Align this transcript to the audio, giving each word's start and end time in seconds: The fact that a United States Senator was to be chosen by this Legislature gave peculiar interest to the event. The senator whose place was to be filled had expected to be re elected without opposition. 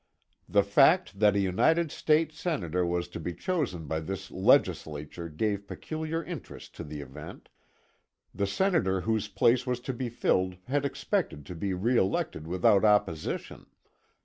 The 0.49 0.63
fact 0.63 1.19
that 1.19 1.35
a 1.35 1.39
United 1.39 1.91
States 1.91 2.39
Senator 2.39 2.83
was 2.83 3.07
to 3.09 3.19
be 3.19 3.35
chosen 3.35 3.85
by 3.85 3.99
this 3.99 4.31
Legislature 4.31 5.29
gave 5.29 5.67
peculiar 5.67 6.23
interest 6.23 6.73
to 6.77 6.83
the 6.83 7.01
event. 7.01 7.49
The 8.33 8.47
senator 8.47 9.01
whose 9.01 9.27
place 9.27 9.67
was 9.67 9.79
to 9.81 9.93
be 9.93 10.09
filled 10.09 10.57
had 10.65 10.85
expected 10.85 11.45
to 11.45 11.53
be 11.53 11.75
re 11.75 11.97
elected 11.97 12.47
without 12.47 12.83
opposition. 12.83 13.67